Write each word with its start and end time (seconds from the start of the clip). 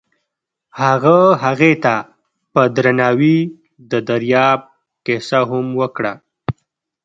هغه 0.81 1.17
هغې 1.43 1.73
ته 1.83 1.95
په 2.53 2.61
درناوي 2.75 3.37
د 3.91 3.93
دریاب 4.09 4.59
کیسه 5.05 5.39
هم 5.49 5.67
وکړه. 5.79 6.13